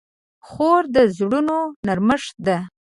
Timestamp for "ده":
2.45-2.57